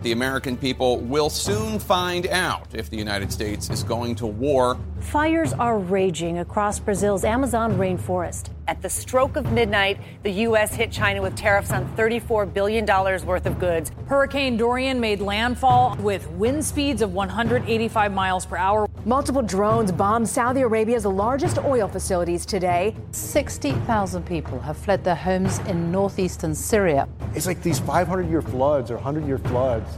[0.00, 4.78] The American people will soon find out if the United States is going to war.
[5.00, 8.50] Fires are raging across Brazil's Amazon rainforest.
[8.68, 10.74] At the stroke of midnight, the U.S.
[10.74, 13.90] hit China with tariffs on $34 billion worth of goods.
[14.06, 18.86] Hurricane Dorian made landfall with wind speeds of 185 miles per hour.
[19.04, 22.94] Multiple drones bombed Saudi Arabia's largest oil facilities today.
[23.12, 27.08] 60,000 people have fled their homes in northeastern Syria.
[27.34, 29.96] It's like these 500 year floods or 100 year floods,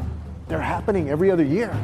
[0.50, 1.74] they're happening every other year.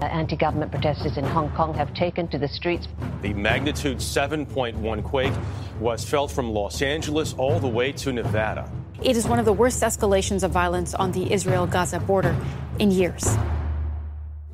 [0.00, 2.86] Anti government protesters in Hong Kong have taken to the streets.
[3.22, 5.32] The magnitude 7.1 quake
[5.80, 8.70] was felt from Los Angeles all the way to Nevada.
[9.02, 12.36] It is one of the worst escalations of violence on the Israel Gaza border
[12.78, 13.36] in years.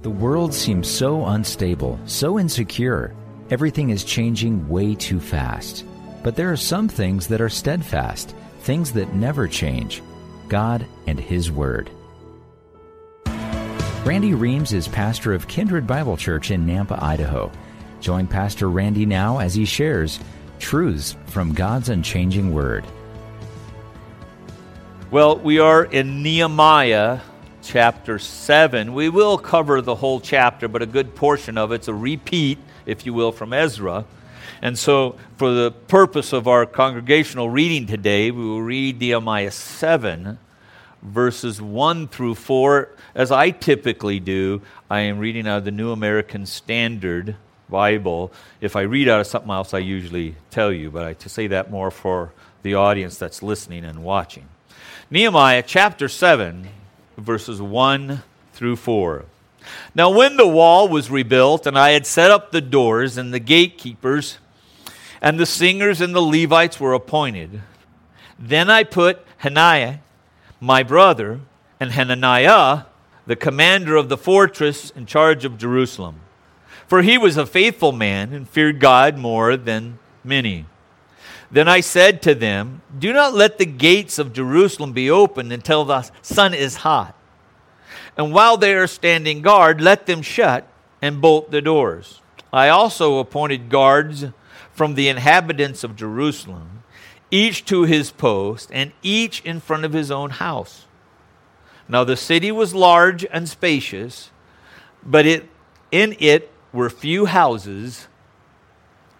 [0.03, 3.15] The world seems so unstable, so insecure.
[3.51, 5.85] Everything is changing way too fast.
[6.23, 10.03] But there are some things that are steadfast, things that never change
[10.49, 11.91] God and His Word.
[14.05, 17.53] Randy Reams is pastor of Kindred Bible Church in Nampa, Idaho.
[18.01, 20.19] Join Pastor Randy now as he shares
[20.59, 22.85] truths from God's unchanging Word.
[25.13, 27.21] Well, we are in Nehemiah
[27.63, 28.93] chapter 7.
[28.93, 33.07] We will cover the whole chapter, but a good portion of it's a repeat, if
[33.07, 34.05] you will, from Ezra.
[34.63, 40.41] And so, for the purpose of our congregational reading today, we will read Nehemiah 7,
[41.03, 42.89] verses 1 through 4.
[43.15, 47.37] As I typically do, I am reading out of the New American Standard
[47.69, 48.33] Bible.
[48.61, 51.47] If I read out of something else, I usually tell you, but I to say
[51.49, 54.49] that more for the audience that's listening and watching.
[55.11, 56.69] Nehemiah chapter 7,
[57.19, 59.25] verses 1 through 4.
[59.95, 63.39] Now, when the wall was rebuilt, and I had set up the doors, and the
[63.39, 64.39] gatekeepers,
[65.21, 67.63] and the singers and the Levites were appointed,
[68.39, 69.99] then I put Hananiah,
[70.63, 71.41] my brother,
[71.81, 72.85] and Hananiah,
[73.27, 76.21] the commander of the fortress, in charge of Jerusalem.
[76.87, 80.67] For he was a faithful man and feared God more than many.
[81.51, 85.85] Then I said to them, Do not let the gates of Jerusalem be opened until
[85.85, 87.17] the sun is hot.
[88.17, 90.69] And while they are standing guard, let them shut
[91.03, 92.21] and bolt the doors.
[92.53, 94.27] I also appointed guards
[94.73, 96.72] from the inhabitants of Jerusalem,
[97.33, 100.85] each to his post, and each in front of his own house.
[101.89, 104.31] Now the city was large and spacious,
[105.05, 105.49] but it,
[105.91, 108.07] in it were few houses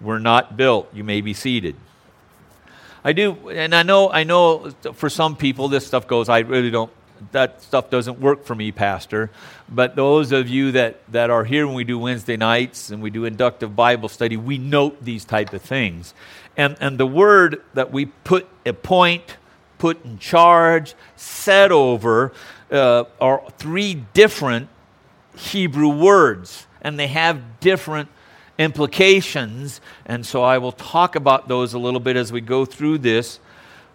[0.01, 0.89] were not built.
[0.93, 1.75] You may be seated.
[3.05, 6.71] I do, and I know, I know for some people this stuff goes, I really
[6.71, 6.93] don't,
[7.31, 9.31] that stuff doesn't work for me, Pastor.
[9.69, 13.11] But those of you that, that are here when we do Wednesday nights and we
[13.11, 16.15] do inductive Bible study, we note these type of things.
[16.57, 19.37] And, and the word that we put, appoint,
[19.79, 22.33] put in charge, set over,
[22.71, 24.69] uh, are three different
[25.37, 26.67] Hebrew words.
[26.83, 28.09] And they have different
[28.59, 29.81] implications.
[30.05, 33.39] And so I will talk about those a little bit as we go through this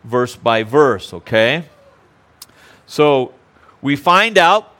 [0.03, 1.65] verse by verse, okay?
[2.87, 3.33] So
[3.81, 4.73] we find out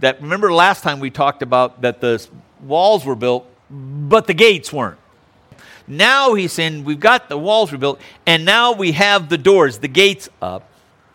[0.00, 2.26] that, remember last time we talked about that the
[2.62, 4.98] walls were built, but the gates weren't.
[5.86, 9.88] Now he's saying we've got the walls rebuilt, and now we have the doors, the
[9.88, 10.68] gates up,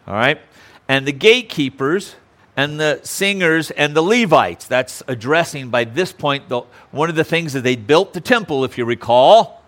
[0.05, 0.39] all right?
[0.87, 2.15] And the gatekeepers
[2.57, 4.67] and the singers and the Levites.
[4.67, 8.63] That's addressing by this point the, one of the things that they built the temple,
[8.63, 9.63] if you recall.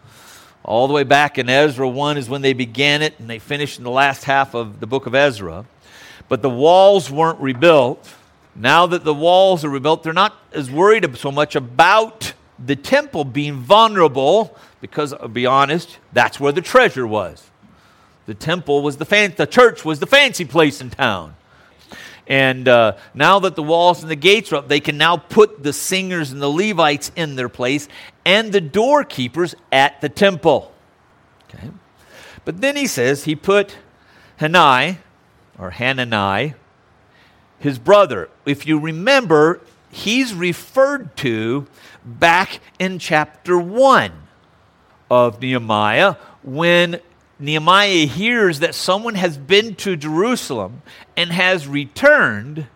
[0.63, 3.77] All the way back in Ezra 1 is when they began it, and they finished
[3.77, 5.65] in the last half of the book of Ezra.
[6.27, 8.13] But the walls weren't rebuilt.
[8.55, 13.23] Now that the walls are rebuilt, they're not as worried so much about the temple
[13.23, 17.49] being vulnerable, because, I'll be honest, that's where the treasure was.
[18.25, 21.35] The temple was the fan- the church was the fancy place in town.
[22.25, 25.63] And uh, now that the walls and the gates are up, they can now put
[25.63, 27.87] the singers and the Levites in their place
[28.25, 30.73] and the doorkeepers at the temple.
[31.47, 31.69] Okay.
[32.43, 33.77] But then he says he put
[34.41, 34.97] Hanai,
[35.59, 36.53] or Hanani,
[37.59, 38.29] his brother.
[38.45, 41.67] If you remember, he's referred to
[42.05, 44.11] back in chapter 1
[45.09, 46.99] of Nehemiah when
[47.39, 50.81] Nehemiah hears that someone has been to Jerusalem
[51.15, 52.67] and has returned,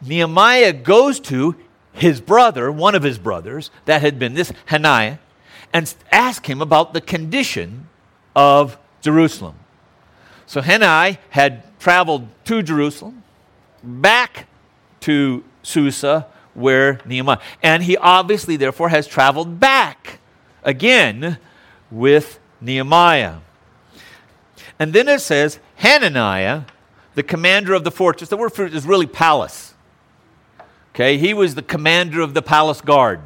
[0.00, 1.56] Nehemiah goes to
[1.92, 5.18] his brother, one of his brothers, that had been this Hananiah,
[5.72, 7.88] and asks him about the condition
[8.34, 9.56] of Jerusalem.
[10.46, 13.22] So Hananiah had traveled to Jerusalem,
[13.82, 14.46] back
[15.00, 20.20] to Susa, where Nehemiah, and he obviously, therefore, has traveled back
[20.62, 21.38] again
[21.90, 23.36] with Nehemiah.
[24.78, 26.62] And then it says, Hananiah,
[27.14, 29.74] the commander of the fortress, the word for it is really palace.
[30.94, 33.20] Okay, he was the commander of the palace guard.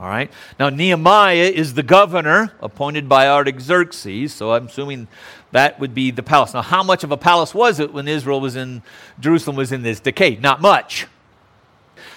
[0.00, 0.32] All right.
[0.58, 5.08] Now, Nehemiah is the governor appointed by Artaxerxes, so I'm assuming
[5.52, 6.54] that would be the palace.
[6.54, 8.80] Now, how much of a palace was it when Israel was in,
[9.18, 10.36] Jerusalem was in this decay?
[10.36, 11.06] Not much.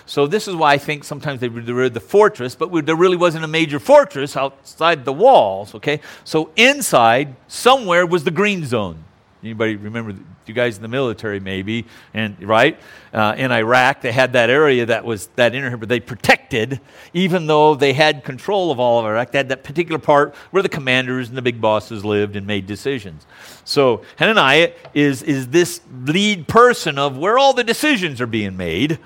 [0.06, 3.44] So, this is why I think sometimes they were the fortress, but there really wasn't
[3.44, 6.00] a major fortress outside the walls, okay?
[6.24, 9.04] So, inside, somewhere was the green zone.
[9.44, 12.80] Anybody remember you guys in the military maybe and right?
[13.14, 16.80] Uh, in iraq they had that area that was that inner but they protected
[17.14, 20.64] even though they had control of all of iraq they had that particular part where
[20.64, 23.28] the commanders and the big bosses lived and made decisions.
[23.66, 28.98] So hananiah is is this lead person of where all the decisions are being made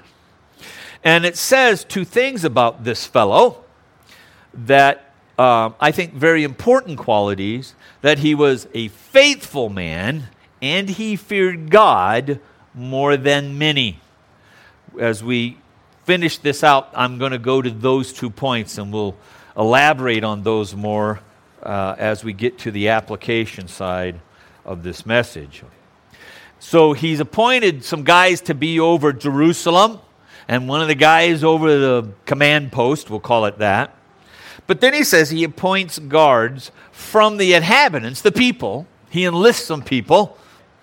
[1.03, 3.63] and it says two things about this fellow
[4.53, 5.06] that
[5.37, 10.29] um, I think, very important qualities that he was a faithful man
[10.61, 12.39] and he feared God
[12.73, 13.99] more than many.
[14.99, 15.57] As we
[16.05, 19.15] finish this out, I'm going to go to those two points and we'll
[19.55, 21.19] elaborate on those more
[21.61, 24.19] uh, as we get to the application side
[24.65, 25.63] of this message.
[26.59, 29.99] So he's appointed some guys to be over Jerusalem,
[30.47, 33.95] and one of the guys over the command post, we'll call it that.
[34.67, 38.85] But then he says he appoints guards from the inhabitants, the people.
[39.09, 40.37] He enlists some people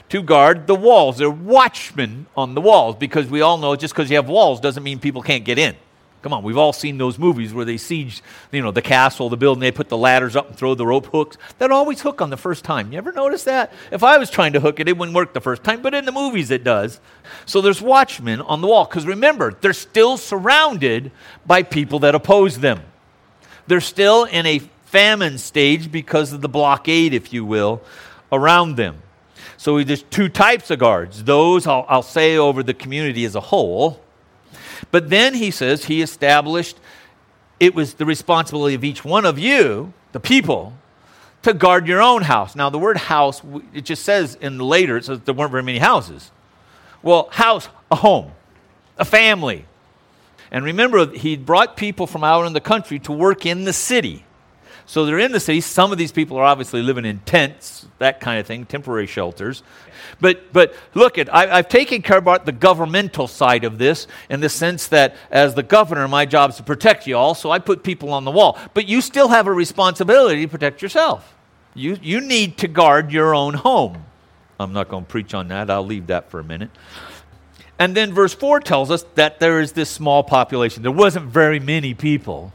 [0.08, 1.18] to guard the walls.
[1.18, 4.82] They're watchmen on the walls because we all know just because you have walls doesn't
[4.82, 5.76] mean people can't get in.
[6.22, 9.36] Come on, we've all seen those movies where they siege, you know, the castle, the
[9.36, 11.36] building, they put the ladders up and throw the rope hooks.
[11.58, 12.92] That always hook on the first time.
[12.92, 13.74] You ever notice that?
[13.90, 16.06] If I was trying to hook it, it wouldn't work the first time, but in
[16.06, 16.98] the movies it does.
[17.44, 21.12] So there's watchmen on the wall because remember, they're still surrounded
[21.44, 22.80] by people that oppose them.
[23.66, 27.82] They're still in a famine stage because of the blockade, if you will,
[28.30, 29.02] around them.
[29.56, 31.24] So there's two types of guards.
[31.24, 34.00] Those I'll, I'll say over the community as a whole.
[34.90, 36.78] But then he says he established
[37.60, 40.74] it was the responsibility of each one of you, the people,
[41.42, 42.56] to guard your own house.
[42.56, 45.78] Now, the word house, it just says in later, it says there weren't very many
[45.78, 46.30] houses.
[47.02, 48.32] Well, house, a home,
[48.98, 49.66] a family,
[50.54, 54.24] and remember, he brought people from out in the country to work in the city.
[54.86, 55.60] So they're in the city.
[55.60, 59.64] Some of these people are obviously living in tents, that kind of thing, temporary shelters.
[60.20, 64.38] But, but look, at, I, have taken care about the governmental side of this in
[64.38, 67.58] the sense that as the governor, my job is to protect you all, so I
[67.58, 68.56] put people on the wall.
[68.74, 71.34] But you still have a responsibility to protect yourself.
[71.74, 74.04] You, you need to guard your own home.
[74.60, 75.68] I'm not going to preach on that.
[75.68, 76.70] I'll leave that for a minute.
[77.78, 80.82] And then verse 4 tells us that there is this small population.
[80.82, 82.52] There wasn't very many people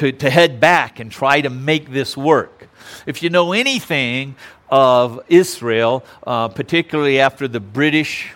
[0.00, 2.68] to, to head back and try to make this work.
[3.04, 4.34] If you know anything
[4.70, 8.32] of Israel, uh, particularly after the British,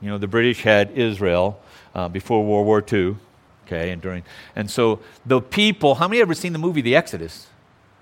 [0.00, 1.60] you know, the British had Israel
[1.96, 3.16] uh, before World War II,
[3.66, 4.22] okay, and during,
[4.54, 7.48] and so the people, how many ever seen the movie The Exodus?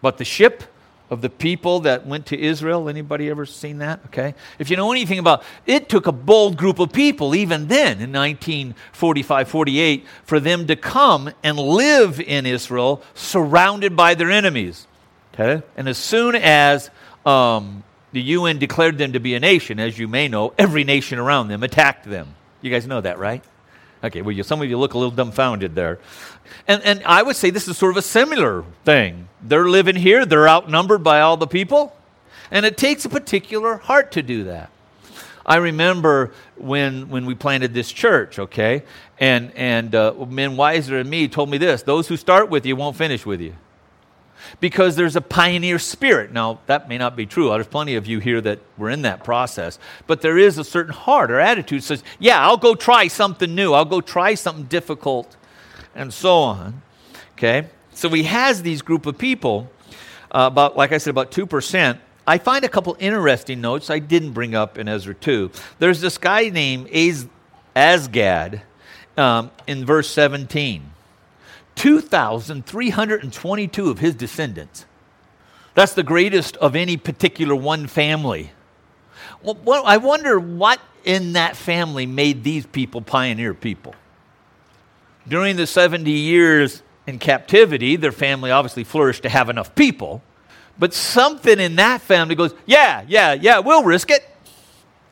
[0.03, 0.65] But the ship
[1.11, 2.89] of the people that went to Israel.
[2.89, 4.01] Anybody ever seen that?
[4.07, 4.35] Okay.
[4.59, 8.13] If you know anything about it took a bold group of people even then in
[8.13, 14.87] 1945 48 for them to come and live in Israel surrounded by their enemies.
[15.35, 15.65] Okay?
[15.77, 16.91] And as soon as
[17.25, 21.19] um, the UN declared them to be a nation, as you may know, every nation
[21.19, 22.35] around them attacked them.
[22.61, 23.45] You guys know that, right?
[24.03, 25.99] Okay, well, you, some of you look a little dumbfounded there.
[26.67, 29.29] And, and I would say this is sort of a similar thing.
[29.43, 31.97] They're living here, they're outnumbered by all the people,
[32.51, 34.71] and it takes a particular heart to do that.
[35.45, 38.83] I remember when, when we planted this church, okay,
[39.19, 42.77] and, and uh, men wiser than me told me this those who start with you
[42.77, 43.55] won't finish with you
[44.61, 46.33] because there's a pioneer spirit.
[46.33, 47.49] Now, that may not be true.
[47.51, 49.79] There's plenty of you here that were in that process.
[50.07, 53.73] But there is a certain heart or attitude says, yeah, I'll go try something new.
[53.73, 55.37] I'll go try something difficult,
[55.95, 56.83] and so on.
[57.33, 57.69] Okay?
[57.93, 59.71] So he has these group of people,
[60.31, 61.99] uh, about, like I said, about 2%.
[62.27, 65.51] I find a couple interesting notes I didn't bring up in Ezra 2.
[65.79, 67.27] There's this guy named Az-
[67.75, 68.61] Azgad
[69.17, 70.83] um, in verse 17.
[71.79, 74.85] 2,322 of his descendants.
[75.75, 78.51] That's the greatest of any particular one family.
[79.43, 83.95] Well, I wonder what in that family made these people pioneer people.
[85.29, 90.21] During the 70 years in captivity, their family obviously flourished to have enough people.
[90.81, 94.29] But something in that family goes, yeah, yeah, yeah, we'll risk it.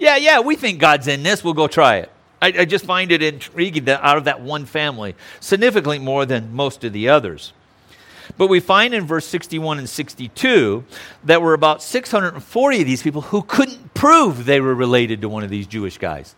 [0.01, 1.45] Yeah, yeah, we think God's in this.
[1.45, 2.11] We'll go try it.
[2.41, 6.53] I, I just find it intriguing that out of that one family, significantly more than
[6.53, 7.53] most of the others.
[8.37, 10.85] But we find in verse 61 and 62
[11.25, 15.45] that were about 640 of these people who couldn't prove they were related to one
[15.45, 16.35] of these Jewish guys.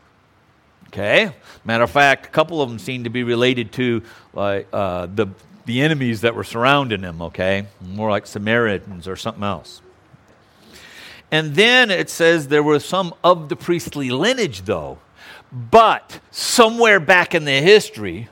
[0.89, 1.33] Okay?
[1.65, 4.03] Matter of fact, a couple of them seem to be related to
[4.33, 5.29] like, uh, the,
[5.67, 7.67] the enemies that were surrounding them, okay?
[7.81, 9.83] More like Samaritans or something else.
[11.31, 14.99] And then it says there were some of the priestly lineage, though,
[15.53, 18.29] but somewhere back in the history,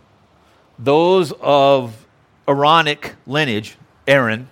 [0.79, 2.07] those of
[2.47, 4.49] Aaronic lineage, Aaron,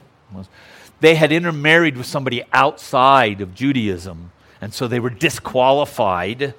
[1.00, 6.54] they had intermarried with somebody outside of Judaism, and so they were disqualified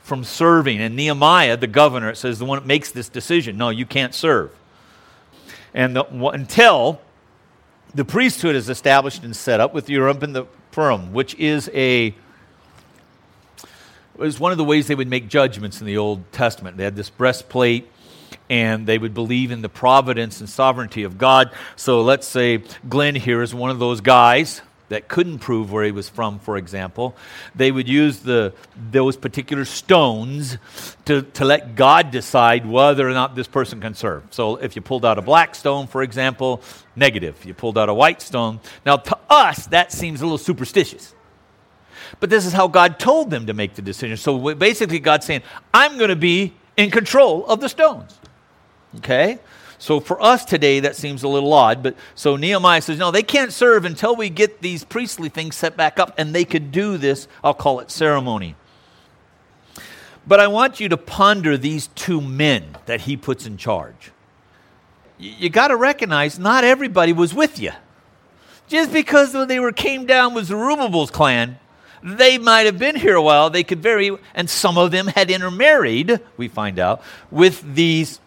[0.00, 0.80] from serving.
[0.80, 4.14] And Nehemiah, the governor, it says the one that makes this decision no, you can't
[4.14, 4.50] serve.
[5.74, 7.00] And the, until
[7.94, 12.14] the priesthood is established and set up with Urim and the Thummim, which is a
[14.18, 16.76] was one of the ways they would make judgments in the Old Testament.
[16.76, 17.88] They had this breastplate
[18.50, 21.52] and they would believe in the providence and sovereignty of God.
[21.76, 25.90] So let's say Glenn here is one of those guys that couldn't prove where he
[25.90, 27.14] was from, for example.
[27.54, 28.54] They would use the,
[28.90, 30.56] those particular stones
[31.04, 34.24] to, to let God decide whether or not this person can serve.
[34.30, 36.62] So if you pulled out a black stone, for example,
[36.96, 37.44] negative.
[37.44, 38.60] You pulled out a white stone.
[38.84, 41.14] Now, to us, that seems a little superstitious.
[42.20, 44.16] But this is how God told them to make the decision.
[44.16, 48.18] So basically, God's saying, I'm going to be in control of the stones.
[48.96, 49.38] Okay?
[49.78, 51.82] So for us today, that seems a little odd.
[51.82, 55.76] But so Nehemiah says, no, they can't serve until we get these priestly things set
[55.76, 58.56] back up, and they could do this, I'll call it ceremony.
[60.26, 64.12] But I want you to ponder these two men that he puts in charge.
[65.16, 67.72] You, got to recognize not everybody was with you.
[68.68, 71.58] Just because they were came down with Zerubbabel's clan
[72.02, 73.50] they might have been here a while.
[73.50, 78.20] They could very, and some of them had intermarried, we find out, with these,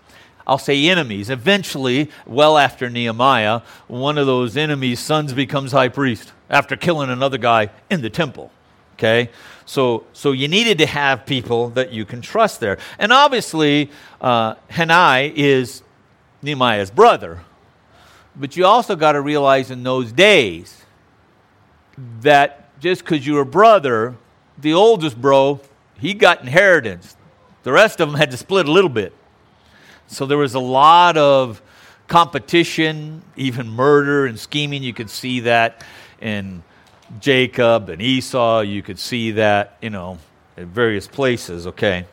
[0.46, 1.30] I'll say enemies.
[1.30, 7.38] Eventually, well after Nehemiah, one of those enemies' sons becomes high priest after killing another
[7.38, 8.52] guy in the temple.
[8.96, 9.30] Okay?
[9.66, 12.78] So, so you needed to have people that you can trust there.
[13.00, 15.82] And obviously, uh, Hanai is
[16.42, 17.42] Nehemiah's brother.
[18.36, 20.84] But you also got to realize in those days
[22.22, 24.16] that just because you were brother,
[24.58, 25.62] the oldest bro,
[26.00, 27.16] he got inheritance.
[27.64, 29.14] The rest of them had to split a little bit.
[30.08, 31.62] So there was a lot of
[32.08, 34.82] competition, even murder and scheming.
[34.82, 35.86] You could see that
[36.20, 36.64] in
[37.20, 38.62] Jacob and Esau.
[38.62, 40.18] You could see that, you know,
[40.58, 42.06] in various places, okay?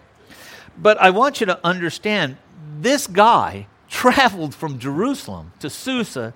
[0.76, 2.37] But I want you to understand
[2.78, 6.34] this guy traveled from Jerusalem to Susa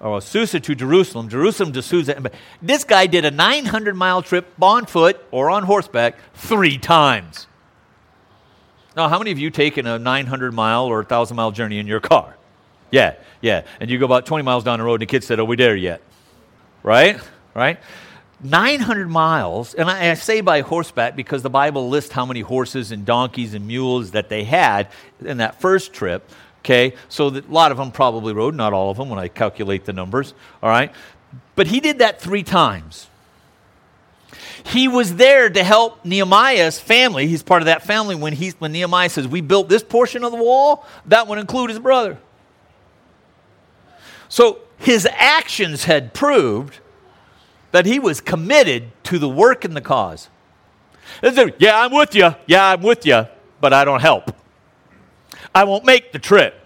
[0.00, 2.30] or Susa to Jerusalem, Jerusalem to Susa.
[2.62, 7.46] This guy did a 900 mile trip on foot or on horseback three times.
[8.96, 12.00] Now, how many of you taken a 900 mile or 1,000 mile journey in your
[12.00, 12.36] car?
[12.90, 13.64] Yeah, yeah.
[13.80, 15.56] And you go about 20 miles down the road and the kid said, Are we
[15.56, 16.00] there yet?
[16.82, 17.20] Right?
[17.54, 17.78] Right?
[18.40, 22.92] 900 miles, and I, I say by horseback because the Bible lists how many horses
[22.92, 24.88] and donkeys and mules that they had
[25.24, 26.30] in that first trip.
[26.68, 29.86] Okay, so a lot of them probably rode, not all of them when I calculate
[29.86, 30.34] the numbers.
[30.62, 30.92] All right,
[31.56, 33.08] But he did that three times.
[34.66, 37.26] He was there to help Nehemiah's family.
[37.26, 40.30] He's part of that family when, he, when Nehemiah says, We built this portion of
[40.30, 42.18] the wall, that would include his brother.
[44.28, 46.80] So his actions had proved
[47.72, 50.28] that he was committed to the work and the cause.
[51.22, 52.34] Yeah, I'm with you.
[52.46, 53.26] Yeah, I'm with you,
[53.58, 54.34] but I don't help.
[55.54, 56.57] I won't make the trip.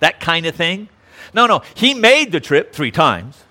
[0.00, 0.88] That kind of thing.
[1.34, 1.62] No, no.
[1.74, 3.42] He made the trip three times,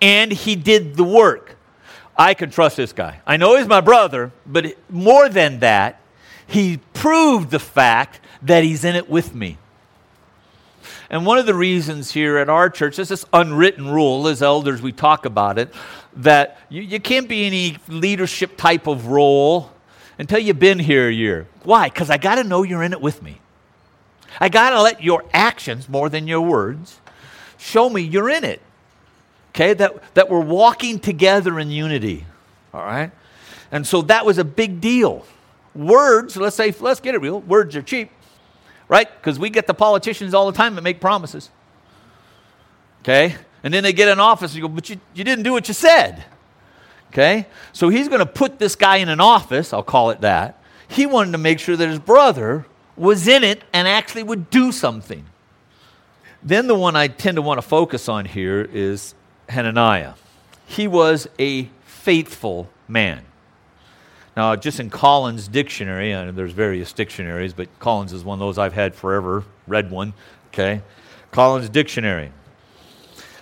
[0.00, 1.56] and he did the work.
[2.16, 3.20] I can trust this guy.
[3.26, 6.00] I know he's my brother, but more than that,
[6.46, 9.58] he proved the fact that he's in it with me.
[11.08, 14.82] And one of the reasons here at our church, there's this unwritten rule, as elders,
[14.82, 15.72] we talk about it,
[16.16, 19.70] that you, you can't be any leadership type of role
[20.18, 21.46] until you've been here a year.
[21.62, 21.88] Why?
[21.88, 23.40] Because I got to know you're in it with me.
[24.40, 27.00] I got to let your actions, more than your words,
[27.58, 28.60] show me you're in it.
[29.50, 29.74] Okay?
[29.74, 32.26] That, that we're walking together in unity.
[32.74, 33.10] All right?
[33.72, 35.24] And so that was a big deal.
[35.74, 38.10] Words, let's say, let's get it real, words are cheap
[38.88, 39.08] right?
[39.20, 41.50] Because we get the politicians all the time that make promises.
[43.02, 43.36] Okay?
[43.62, 45.74] And then they get in office and go, but you, you didn't do what you
[45.74, 46.24] said.
[47.10, 47.46] Okay?
[47.72, 50.62] So he's going to put this guy in an office, I'll call it that.
[50.88, 52.66] He wanted to make sure that his brother
[52.96, 55.24] was in it and actually would do something.
[56.42, 59.14] Then the one I tend to want to focus on here is
[59.48, 60.14] Hananiah.
[60.66, 63.22] He was a faithful man.
[64.36, 68.58] Now, just in Collins' dictionary, and there's various dictionaries, but Collins is one of those
[68.58, 70.12] I've had forever, read one,
[70.48, 70.82] okay?
[71.30, 72.32] Collins' dictionary.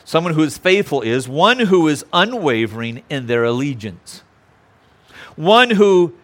[0.04, 4.22] Someone who is faithful is one who is unwavering in their allegiance,
[5.34, 6.14] one who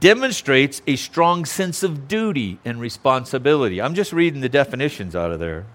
[0.00, 3.80] demonstrates a strong sense of duty and responsibility.
[3.80, 5.66] I'm just reading the definitions out of there.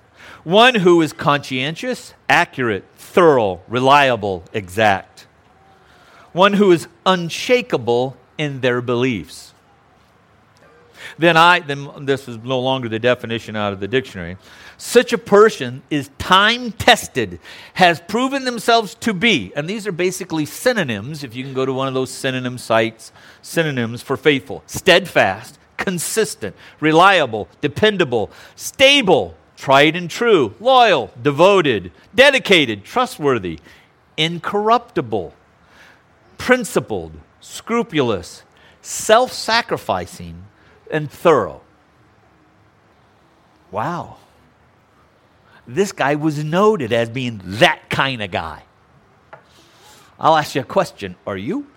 [0.44, 5.18] One who is conscientious, accurate, thorough, reliable, exact
[6.38, 9.54] one who is unshakable in their beliefs.
[11.18, 14.38] Then I, then this is no longer the definition out of the dictionary.
[14.78, 17.40] Such a person is time tested,
[17.74, 21.74] has proven themselves to be, and these are basically synonyms, if you can go to
[21.74, 30.10] one of those synonym sites, synonyms for faithful, steadfast, consistent, reliable, dependable, stable, tried and
[30.10, 33.60] true, loyal, devoted, dedicated, trustworthy,
[34.16, 35.34] incorruptible
[36.38, 38.44] principled, scrupulous,
[38.82, 40.44] self sacrificing,
[40.92, 41.62] and thorough.
[43.72, 44.18] Wow.
[45.68, 48.64] This guy was noted as being that kind of guy.
[50.20, 51.68] I'll ask you a question Are you?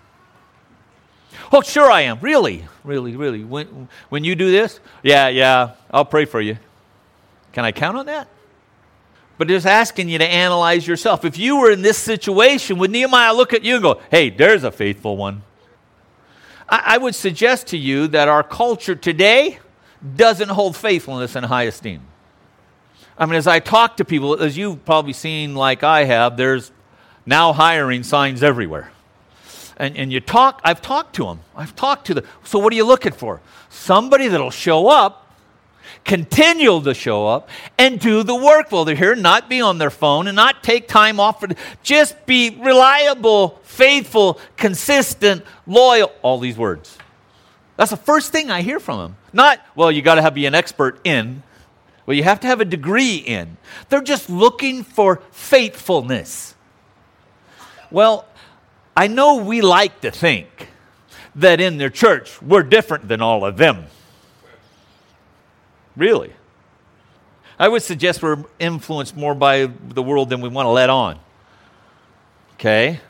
[1.52, 2.18] Oh, sure I am.
[2.20, 2.66] Really?
[2.84, 3.44] Really, really.
[3.44, 4.80] When, when you do this?
[5.02, 6.58] Yeah, yeah, I'll pray for you.
[7.52, 8.28] Can I count on that?
[9.40, 11.24] but just asking you to analyze yourself.
[11.24, 14.64] If you were in this situation, would Nehemiah look at you and go, hey, there's
[14.64, 15.40] a faithful one?
[16.70, 19.58] I, I would suggest to you that our culture today
[20.16, 22.02] doesn't hold faithfulness in high esteem.
[23.18, 26.72] I mean, as I talk to people, as you've probably seen like I have, there's
[27.26, 28.90] now hiring signs everywhere.
[29.76, 31.40] And, and you talk, I've talked to them.
[31.54, 32.24] I've talked to them.
[32.44, 33.40] So, what are you looking for?
[33.68, 35.29] Somebody that'll show up
[36.04, 39.90] continue to show up and do the work while they're here, not be on their
[39.90, 41.44] phone and not take time off.
[41.82, 46.12] Just be reliable, faithful, consistent, loyal.
[46.22, 46.96] All these words.
[47.76, 49.16] That's the first thing I hear from them.
[49.32, 51.42] Not, well, you got to have be an expert in.
[52.04, 53.56] Well, you have to have a degree in.
[53.88, 56.54] They're just looking for faithfulness.
[57.90, 58.26] Well,
[58.96, 60.68] I know we like to think
[61.36, 63.86] that in their church we're different than all of them.
[66.00, 66.32] Really.
[67.58, 71.20] I would suggest we're influenced more by the world than we want to let on.
[72.54, 73.00] Okay?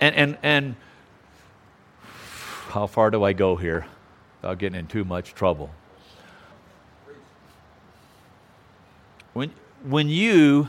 [0.00, 0.76] And, and, and
[2.70, 3.86] how far do I go here
[4.42, 5.70] without getting in too much trouble?
[9.34, 9.52] When,
[9.84, 10.68] when you,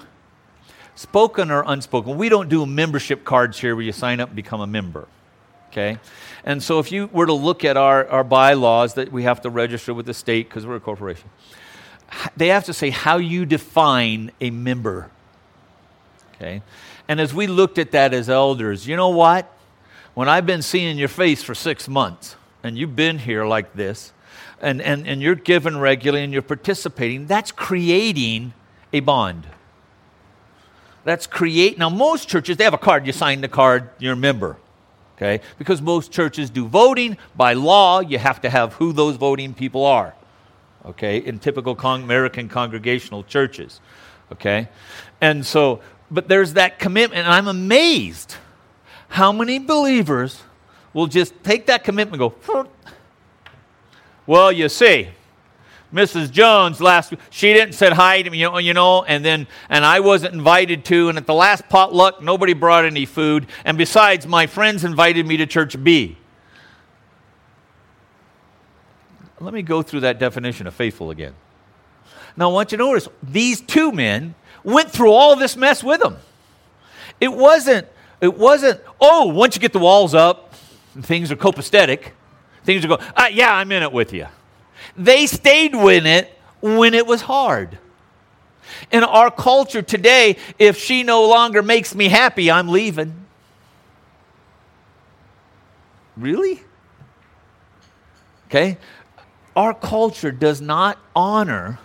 [0.93, 4.61] spoken or unspoken, we don't do membership cards here where you sign up and become
[4.61, 5.07] a member.
[5.71, 5.99] Okay?
[6.43, 9.49] And so if you were to look at our, our bylaws that we have to
[9.49, 11.29] register with the state because we're a corporation,
[12.35, 15.11] they have to say how you define a member.
[16.35, 16.61] Okay?
[17.07, 19.55] And as we looked at that as elders, you know what?
[20.15, 24.11] When I've been seeing your face for six months and you've been here like this,
[24.61, 28.53] and, and, and you're given regularly and you're participating, that's creating
[28.91, 29.47] a bond.
[31.05, 31.77] That's create.
[31.77, 33.07] Now, most churches, they have a card.
[33.07, 34.57] You sign the card, you're a member
[35.19, 35.43] okay?
[35.57, 37.17] Because most churches do voting.
[37.35, 40.15] By law, you have to have who those voting people are,
[40.85, 41.17] okay?
[41.17, 43.81] In typical con- American congregational churches,
[44.31, 44.69] okay?
[45.21, 48.35] And so but there's that commitment, and I'm amazed
[49.09, 50.41] how many believers
[50.93, 52.67] will just take that commitment go,
[54.25, 55.09] well, you see,
[55.93, 56.29] Mrs.
[56.29, 59.47] Jones last week, she didn't say hi to me, you know, you know, and then
[59.69, 63.77] and I wasn't invited to, and at the last potluck, nobody brought any food, and
[63.77, 66.17] besides, my friends invited me to church B.
[69.39, 71.33] Let me go through that definition of faithful again.
[72.35, 76.01] Now, I want you to notice these two men went through all this mess with
[76.01, 76.17] them.
[77.19, 77.87] It wasn't,
[78.21, 80.53] it wasn't, oh, once you get the walls up,
[80.93, 82.11] and things are copacetic,
[82.63, 84.27] things are going, ah, yeah, I'm in it with you.
[84.95, 87.77] They stayed with it when it was hard.
[88.91, 93.13] In our culture today, if she no longer makes me happy, I'm leaving.
[96.15, 96.61] Really?
[98.47, 98.77] Okay?
[99.55, 101.79] Our culture does not honor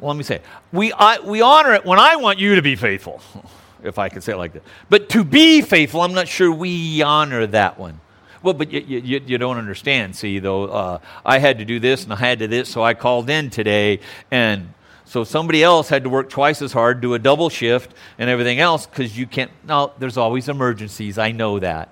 [0.00, 0.40] well, let me say,
[0.72, 3.20] we, I, we honor it when I want you to be faithful,
[3.82, 4.62] if I can say it like that.
[4.88, 8.00] But to be faithful, I'm not sure we honor that one.
[8.42, 10.16] Well, but you, you, you don't understand.
[10.16, 12.82] See, though, uh, I had to do this and I had to do this, so
[12.82, 14.00] I called in today.
[14.30, 14.72] And
[15.04, 18.58] so somebody else had to work twice as hard, do a double shift and everything
[18.58, 19.50] else because you can't.
[19.66, 21.18] No, there's always emergencies.
[21.18, 21.90] I know that.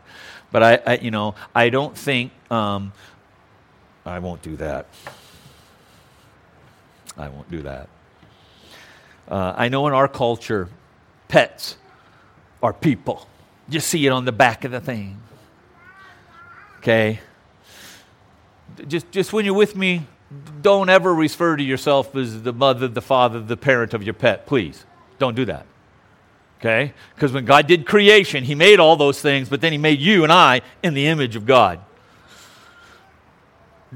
[0.50, 2.92] But I, I you know, I don't think, um,
[4.06, 4.87] I won't do that.
[7.18, 7.88] I won't do that.
[9.28, 10.70] Uh, I know in our culture,
[11.26, 11.76] pets
[12.62, 13.28] are people.
[13.68, 15.20] You see it on the back of the thing.
[16.78, 17.20] Okay?
[18.86, 20.06] Just, just when you're with me,
[20.62, 24.46] don't ever refer to yourself as the mother, the father, the parent of your pet.
[24.46, 24.84] Please,
[25.18, 25.66] don't do that.
[26.58, 26.92] Okay?
[27.14, 30.24] Because when God did creation, He made all those things, but then He made you
[30.24, 31.80] and I in the image of God.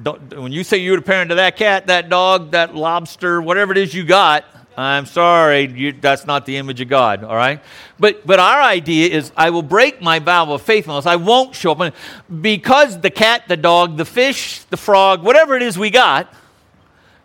[0.01, 3.73] Don't, when you say you're the parent of that cat, that dog, that lobster, whatever
[3.73, 4.45] it is you got,
[4.77, 7.61] I'm sorry, you, that's not the image of God, all right?
[7.99, 11.05] But, but our idea is I will break my vow of faithfulness.
[11.05, 11.95] I won't show up.
[12.41, 16.33] Because the cat, the dog, the fish, the frog, whatever it is we got,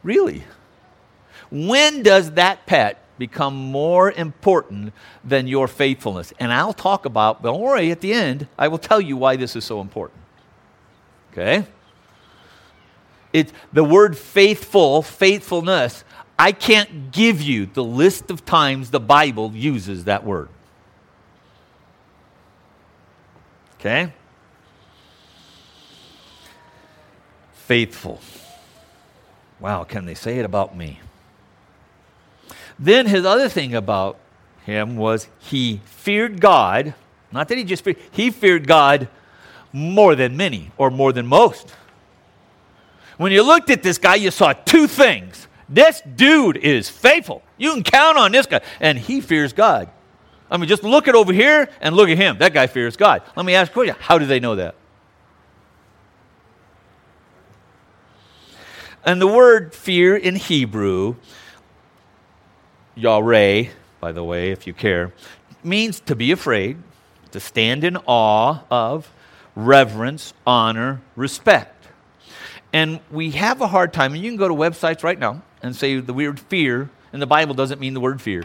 [0.04, 0.44] really,
[1.50, 6.34] when does that pet become more important than your faithfulness?
[6.40, 9.56] And I'll talk about, don't worry, at the end, I will tell you why this
[9.56, 10.22] is so important.
[11.32, 11.66] Okay?
[13.32, 16.04] It, the word faithful, faithfulness,
[16.40, 20.50] I can't give you the list of times the Bible uses that word.
[23.80, 24.12] Okay?
[27.54, 28.20] Faithful.
[29.60, 31.00] Wow, can they say it about me?
[32.78, 34.20] Then his other thing about
[34.64, 36.94] him was he feared God.
[37.32, 39.08] Not that he just feared, he feared God
[39.74, 41.74] more than many or more than most.
[43.18, 47.44] When you looked at this guy, you saw two things this dude is faithful.
[47.58, 48.62] You can count on this guy.
[48.80, 49.90] And he fears God.
[50.50, 52.38] I mean, just look at over here and look at him.
[52.38, 53.22] That guy fears God.
[53.36, 54.76] Let me ask you how do they know that?
[59.04, 61.16] And the word fear in Hebrew,
[62.96, 63.68] Yahweh,
[64.00, 65.14] by the way, if you care,
[65.64, 66.78] means to be afraid,
[67.32, 69.12] to stand in awe of,
[69.56, 71.77] reverence, honor, respect.
[72.78, 75.76] And we have a hard time, and you can go to websites right now and
[75.76, 78.44] say the word fear and the Bible doesn't mean the word fear.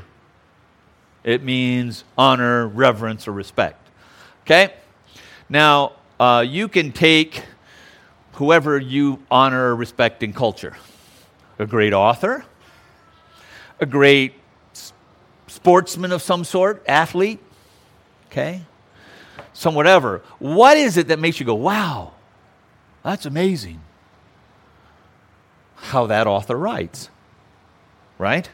[1.23, 3.87] It means honor, reverence, or respect.
[4.45, 4.73] Okay?
[5.51, 7.43] Now, uh, you can take
[8.33, 10.79] whoever you honor or respect in culture
[11.59, 12.43] a great author,
[13.81, 14.33] a great
[15.47, 17.39] sportsman of some sort, athlete,
[18.31, 18.63] okay?
[19.53, 20.23] Some whatever.
[20.39, 22.13] What is it that makes you go, wow,
[23.03, 23.83] that's amazing?
[25.83, 27.11] How that author writes,
[28.17, 28.49] right?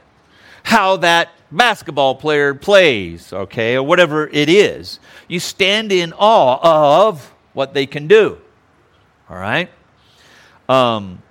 [0.65, 4.99] How that basketball player plays, okay, or whatever it is.
[5.29, 8.39] You stand in awe of what they can do,
[9.29, 9.71] all right?
[10.69, 11.23] Um,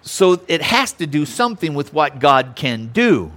[0.00, 3.32] so it has to do something with what God can do.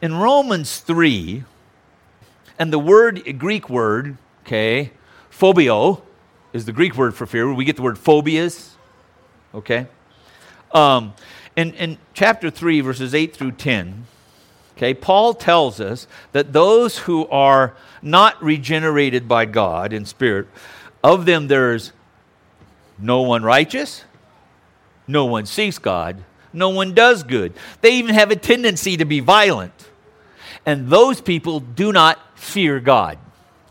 [0.00, 1.44] In Romans 3,
[2.58, 4.92] and the word, Greek word, okay,
[5.30, 6.02] phobeo
[6.52, 7.52] is the Greek word for fear.
[7.52, 8.76] We get the word phobias,
[9.54, 9.86] okay?
[10.72, 11.14] Um,
[11.56, 14.06] in, in chapter 3, verses 8 through 10,
[14.76, 20.48] okay, Paul tells us that those who are not regenerated by God in spirit,
[21.04, 21.92] of them there's
[22.98, 24.04] no one righteous,
[25.06, 27.52] no one seeks God, no one does good.
[27.80, 29.90] They even have a tendency to be violent.
[30.64, 33.18] And those people do not fear God.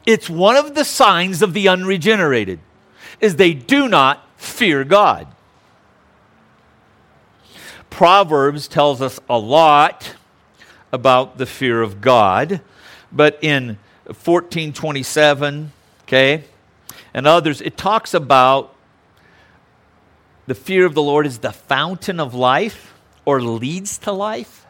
[0.05, 2.59] It's one of the signs of the unregenerated
[3.19, 5.27] is they do not fear God.
[7.91, 10.15] Proverbs tells us a lot
[10.91, 12.61] about the fear of God,
[13.11, 15.71] but in 1427,
[16.03, 16.43] okay,
[17.13, 18.73] and others, it talks about
[20.47, 22.93] the fear of the Lord is the fountain of life
[23.25, 24.65] or leads to life.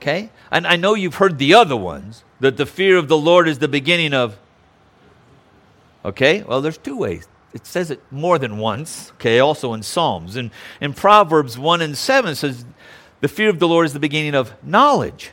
[0.00, 0.30] Okay?
[0.50, 3.58] And I know you've heard the other ones, that the fear of the Lord is
[3.58, 4.38] the beginning of.
[6.04, 6.42] Okay?
[6.42, 7.28] Well, there's two ways.
[7.54, 10.36] It says it more than once, okay, also in Psalms.
[10.36, 12.64] And in Proverbs 1 and 7 says,
[13.20, 15.32] the fear of the Lord is the beginning of knowledge.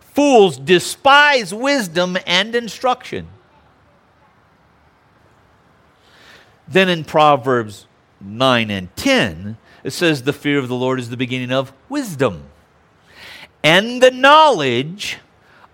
[0.00, 3.28] Fools despise wisdom and instruction.
[6.66, 7.86] Then in Proverbs
[8.20, 12.44] 9 and 10, it says, The fear of the Lord is the beginning of wisdom.
[13.62, 15.18] And the knowledge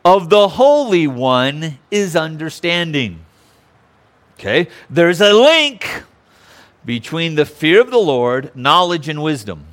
[0.04, 3.25] of the Holy One is understanding.
[4.38, 4.68] Okay?
[4.88, 6.04] There's a link
[6.84, 9.66] between the fear of the Lord, knowledge, and wisdom.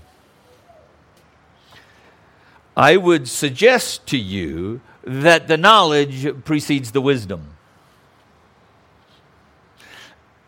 [2.75, 7.49] I would suggest to you that the knowledge precedes the wisdom.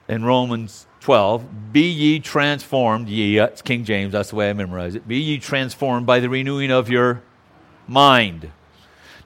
[0.07, 4.95] In Romans 12, be ye transformed, ye, it's King James, that's the way I memorize
[4.95, 5.07] it.
[5.07, 7.21] Be ye transformed by the renewing of your
[7.87, 8.51] mind.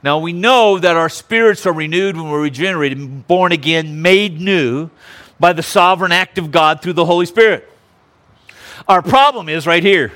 [0.01, 4.89] Now we know that our spirits are renewed when we're regenerated, born again, made new
[5.39, 7.69] by the sovereign act of God through the Holy Spirit.
[8.87, 10.11] Our problem is right here.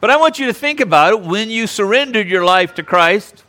[0.00, 3.44] But I want you to think about it when you surrendered your life to Christ,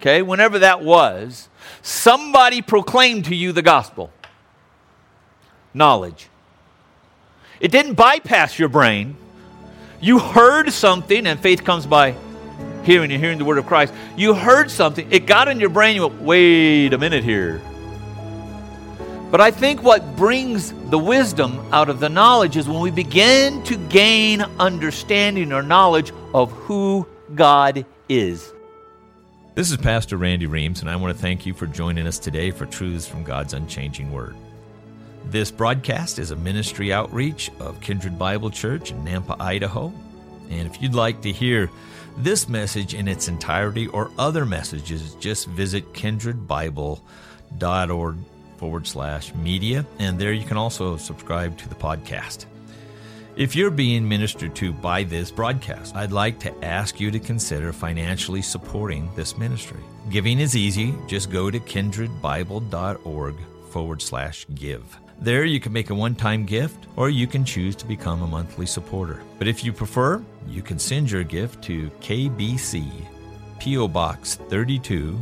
[0.00, 1.48] okay, whenever that was,
[1.82, 4.10] somebody proclaimed to you the gospel.
[5.74, 6.28] Knowledge.
[7.60, 9.16] It didn't bypass your brain.
[10.00, 12.14] You heard something, and faith comes by
[12.88, 13.92] hearing and hearing the word of Christ.
[14.16, 17.60] You heard something, it got in your brain, you went, wait a minute here.
[19.30, 23.62] But I think what brings the wisdom out of the knowledge is when we begin
[23.64, 28.54] to gain understanding or knowledge of who God is.
[29.54, 32.50] This is Pastor Randy Reams, and I want to thank you for joining us today
[32.50, 34.34] for Truths from God's Unchanging Word.
[35.26, 39.92] This broadcast is a ministry outreach of Kindred Bible Church in Nampa, Idaho.
[40.48, 41.68] And if you'd like to hear
[42.22, 48.16] this message in its entirety or other messages, just visit kindredbible.org
[48.56, 52.46] forward slash media, and there you can also subscribe to the podcast.
[53.36, 57.72] If you're being ministered to by this broadcast, I'd like to ask you to consider
[57.72, 59.78] financially supporting this ministry.
[60.10, 60.92] Giving is easy.
[61.06, 63.36] Just go to kindredbible.org
[63.70, 64.98] forward slash give.
[65.20, 68.26] There you can make a one time gift or you can choose to become a
[68.26, 69.20] monthly supporter.
[69.38, 72.88] But if you prefer, you can send your gift to KBC,
[73.58, 73.88] P.O.
[73.88, 75.18] Box 32,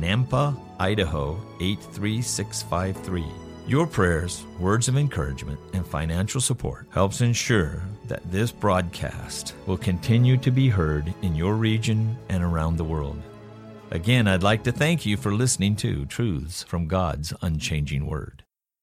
[0.00, 3.24] Nampa, Idaho 83653.
[3.68, 10.36] Your prayers, words of encouragement, and financial support helps ensure that this broadcast will continue
[10.38, 13.20] to be heard in your region and around the world.
[13.90, 18.45] Again, I'd like to thank you for listening to Truths from God's Unchanging Word.